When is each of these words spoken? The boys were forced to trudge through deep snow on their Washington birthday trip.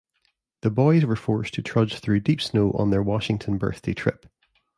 The 0.61 0.71
boys 0.71 1.05
were 1.05 1.15
forced 1.15 1.53
to 1.53 1.61
trudge 1.61 1.99
through 1.99 2.21
deep 2.21 2.41
snow 2.41 2.71
on 2.71 2.89
their 2.89 3.03
Washington 3.03 3.59
birthday 3.59 3.93
trip. 3.93 4.25